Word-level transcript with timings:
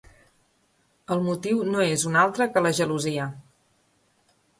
El 1.15 1.19
motiu 1.27 1.59
no 1.73 1.83
és 1.87 2.05
un 2.11 2.17
altre 2.21 2.47
que 2.55 2.65
la 2.69 2.73
gelosia. 2.79 3.27